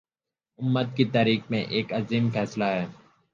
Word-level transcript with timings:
امت 0.59 0.87
کی 0.95 1.05
تاریخ 1.07 1.41
میں 1.51 1.63
ایک 1.65 1.93
عظیم 1.93 2.29
فیصلہ 2.31 2.63
ہے 2.67 2.85